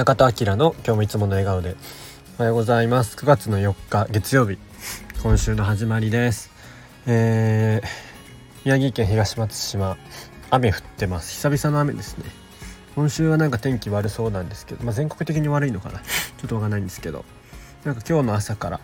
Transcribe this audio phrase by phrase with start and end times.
[0.00, 1.76] 中田明の今日もいつもの笑顔で。
[2.38, 3.18] おはようございます。
[3.18, 4.56] 9月の4日月曜日。
[5.22, 6.50] 今週の始まりです。
[7.06, 7.86] えー、
[8.64, 9.98] 宮城県東松島。
[10.50, 11.32] 雨降ってます。
[11.32, 12.24] 久々の雨ですね。
[12.94, 15.98] 今週はなんか天気悪そうなんですけど、まあ、全国的に悪いのかな。
[15.98, 17.26] ちょっとわかんないんですけど。
[17.84, 18.80] なんか今日の朝から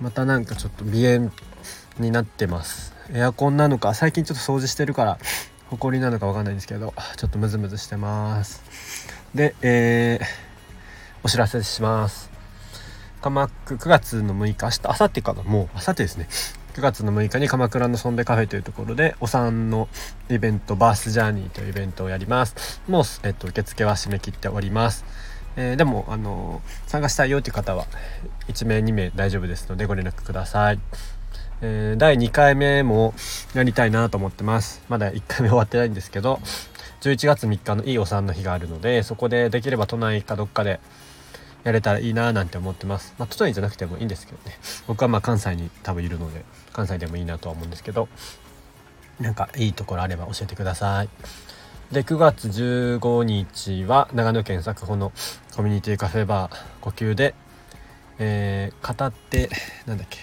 [0.00, 1.32] またなんかちょっと鼻炎
[1.98, 2.94] になってます。
[3.12, 5.18] エアコンなのか最近ちょっと掃除してるから
[5.70, 8.62] 埃なのかわかんないんですけどちょっとムズムズしてます。
[9.34, 10.51] で、えー、
[11.24, 12.32] お知らせします。
[13.20, 15.42] 鎌倉9月の6日明日明後日かな？
[15.44, 16.26] もう明後日ですね。
[16.74, 19.88] 9月の6日に鎌倉のソンベカフェというところでお産の
[20.28, 22.82] イベントバースジャーニーというイベントをやります。
[22.88, 25.04] もう、えっと、受付は締め切っております。
[25.54, 27.86] えー、でも、あの、参加したいよという方は
[28.48, 30.80] 1名2名大丈夫ですのでご連絡ください。
[31.60, 33.14] えー、第2回目も
[33.54, 34.82] やりたいなと思ってます。
[34.88, 36.40] まだ1回目終わってないんですけど、
[37.02, 40.80] 11月3日のいいお産の日があるので、そこでできれば都内かどっかで
[41.64, 43.14] やれたらいいななんて思ってます。
[43.18, 44.58] まあ、都内じゃなくてもいいんですけどね。
[44.86, 48.08] 僕はまあ関西に多分いるので、関西でもいいなとは思うんですけど、
[49.20, 51.08] なんかいいところあれば教えてください。
[51.92, 55.12] で9月15日は長野県作保の
[55.54, 57.34] コミュニティカフェバー呼吸で、
[58.18, 59.50] えー、語って
[59.84, 60.18] なんだっけ、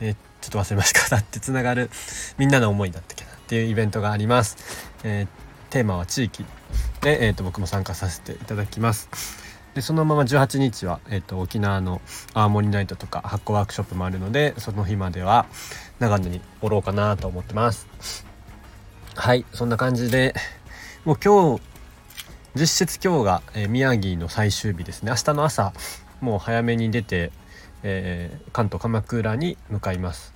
[0.00, 1.90] えー、ちょっと忘れました 語ってつながる
[2.36, 4.58] みんなの思いだったっけなっていうイベントがあります、
[5.04, 5.26] えー、
[5.72, 6.44] テーマは地域
[7.00, 9.43] で、えーと、僕も参加させていただきます
[9.74, 12.00] でそのまま18日は、えーと、沖縄の
[12.32, 15.46] 青森ナイトとか発酵ワークショップもあるのでその日までは
[15.98, 18.24] 長野におろうかなと思ってます。
[19.16, 20.34] はいそんな感じで
[21.04, 21.62] もう今日
[22.54, 25.10] 実質今日が、えー、宮城の最終日ですね。
[25.10, 25.72] 明日の朝
[26.20, 27.32] もう早めに出て、
[27.82, 30.34] えー、関東鎌倉に向かいます。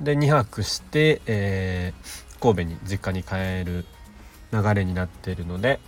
[0.00, 3.84] で2泊して、えー、神戸に実家に帰る
[4.52, 5.80] 流れになっているので、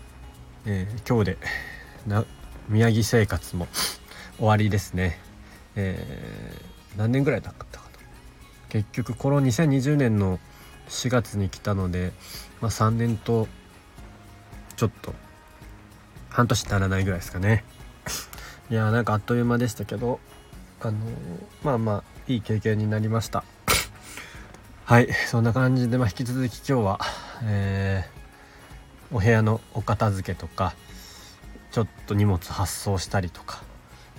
[0.66, 1.38] えー、今日で
[2.06, 2.24] な
[2.68, 3.68] 宮城生活も
[4.38, 5.18] 終わりですね、
[5.76, 7.82] えー、何年ぐらいだったかな。
[8.72, 10.38] 結局この2020年の
[10.88, 12.12] 4月に来たので、
[12.62, 13.46] まあ、3年と
[14.76, 15.12] ちょっと
[16.30, 17.64] 半年ならないぐらいですかね。
[18.70, 20.20] いやーなんかあっという間でしたけど
[20.80, 20.96] あのー、
[21.62, 23.44] まあまあいい経験になりました。
[24.84, 27.00] はいそんな感じで、まあ、引き続き今日は、
[27.44, 30.74] えー、お部屋のお片付けとか
[31.72, 33.62] ちょっと荷物発送したりとか。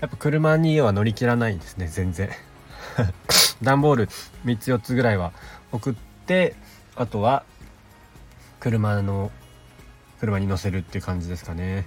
[0.02, 2.30] やっぱ車には乗り切らないんですね全然。
[3.64, 4.09] 段ボール
[4.44, 5.31] 3つ4つぐらいは
[5.72, 5.94] 送っ
[6.25, 6.56] て
[6.96, 7.46] あとは
[8.59, 9.31] 車の
[10.19, 11.86] 車に乗せるっていう感じですかね。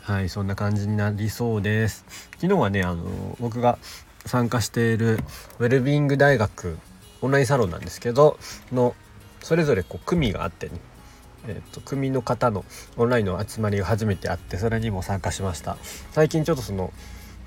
[0.00, 2.04] はいそんな感じになりそうです。
[2.40, 3.78] 昨日はねあの僕が
[4.26, 5.20] 参加している
[5.58, 6.78] ウェルビーング大学
[7.20, 8.38] オンラインサロンなんですけど
[8.72, 8.94] の
[9.42, 10.80] それぞれこう組があってね。
[11.46, 12.64] えーと、組の方の
[12.96, 15.76] オンラインの集まりが初めてあってそれにも参加しました。
[16.12, 16.92] 最近ちょっとその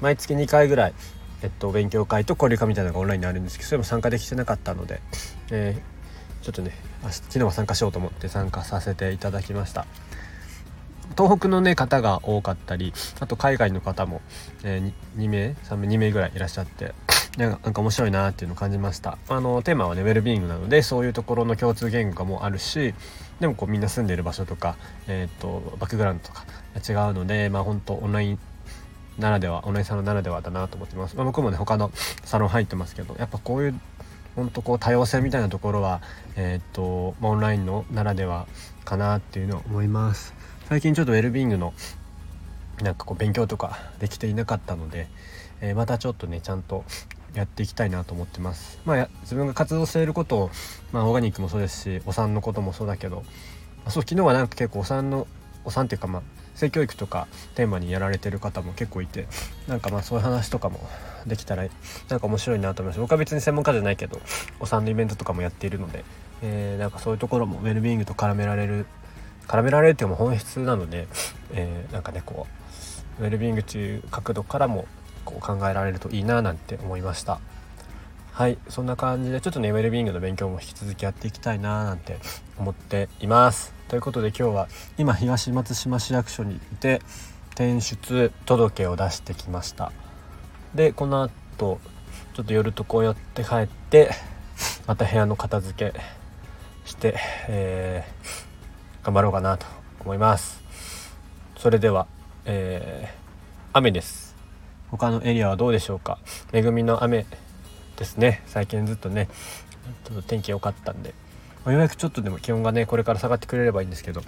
[0.01, 0.93] 毎月2回ぐらい、
[1.41, 5.01] えっと、勉強会と交流会みたいなのがオンラインにあるんですけどそれも参加できてなかったので、
[5.51, 5.81] え
[6.41, 6.71] ちょっとね
[7.01, 9.85] 昨日は参加しようと思って参加させていただきました。
[11.17, 14.21] 東北のね方が多かったりあと海外の方も、
[14.63, 16.93] えー、2名3名2名ぐらいいらっしゃって
[17.37, 19.17] なんか面白いなっていうのを感じました。
[19.29, 22.93] あのテーマはねウェルビーイングなのでそういうところの共通言語もあるし
[23.39, 24.77] でもこうみんな住んでる場所とか、
[25.07, 28.39] えーと、バックグラウンドとか違うのでまあ本当オンライン
[29.19, 31.91] ならではオンラインサロンならではだなと思ってます、まあ、僕もね他の
[32.23, 33.79] サロン入ってますけどやっぱこういう
[34.35, 36.01] 本当こう多様性みたいなところは、
[36.35, 38.47] えー、っとオンラインのならでは
[38.85, 40.35] かなっていうのを思います。
[40.69, 41.73] 最近ちょっとウェルビーイングの
[42.83, 45.07] なんかこう勉強とかできていなかったので、
[45.61, 46.83] えー、またちょっとねちゃんと
[47.35, 48.79] やっていきたいなと思ってます。
[48.85, 50.51] まあ自分が活動していることを、
[50.91, 53.23] まあ、オーガニックもそうですしお産のこともそうだけど
[53.89, 55.27] そう昨日はなんか結構お産の
[55.65, 56.21] お産っていうかまあ
[56.55, 59.27] 性教育とかテーマにやられてる方も結構いて
[59.67, 60.79] なんかまあそういう話とかも
[61.27, 61.67] できたら
[62.09, 62.99] なんか面白いなと思います。
[62.99, 64.19] 僕は別に専門家じゃないけど
[64.59, 66.03] お産のイベントとかもやっているので、
[66.41, 68.87] えー、なんかそういうところもウェルビーイングと絡められる
[69.47, 71.07] 絡められるっていうのも本質なので、
[71.53, 72.47] えー、なんかねこ
[73.19, 74.85] うウェルビーイングという角度からも
[75.27, 77.39] こう考えられるといいななんて思いました。
[78.31, 82.17] はいそんな感じでちょっとねウェルビーイングの勉強も引き続きやっていきたいななんて
[82.57, 83.73] 思っています。
[83.87, 87.01] ということで今日は今東松島市役所にいて
[87.51, 89.91] 転出届を出してきました。
[90.75, 91.79] でこの後
[92.35, 94.11] ちょっと夜とこう寄って帰って
[94.85, 95.99] また部屋の片付け
[96.85, 97.15] して、
[97.47, 99.65] えー、頑張ろうかなと
[100.01, 100.61] 思います。
[101.57, 102.05] それでは、
[102.45, 103.17] えー、
[103.73, 104.26] 雨です。
[104.91, 106.19] 他のエリアはどうでしょうか？
[106.53, 107.25] 恵みの雨
[107.95, 108.41] ですね。
[108.47, 109.27] 最近ずっとね
[110.05, 111.13] ちょっと天気良かったんで。
[111.65, 114.21] まあ、ようやくちょっとでも気温がねこれから下がってくれればいいんですけど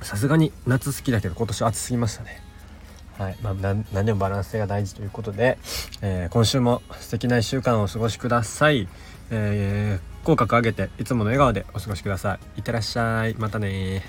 [0.00, 2.42] さすがに夏好きだけど今年暑すぎましたね。
[3.18, 3.36] はい。
[3.42, 5.58] まあ、何でもバランスが大事ということで、
[6.00, 8.88] えー、今週も素敵な1週間をお過ごしください、
[9.30, 12.58] えー、口角上げていつもの笑顔でお過ごしください。
[12.58, 13.34] いってらっしゃい。
[13.38, 14.02] またね